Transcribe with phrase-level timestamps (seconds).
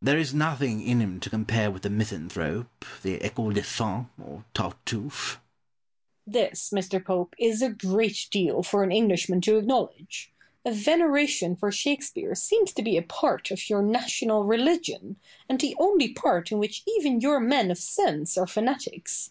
[0.00, 4.42] There is nothing in him to compare with the Misanthrope, the Ecole des Femmes, or
[4.54, 5.38] Tartuffe.
[6.26, 6.48] Boileau.
[6.48, 7.04] This, Mr.
[7.04, 10.32] Pope, is a great deal for an Englishman to acknowledge.
[10.64, 15.76] A veneration for Shakespeare seems to be a part of your national religion, and the
[15.78, 19.30] only part in which even your men of sense are fanatics.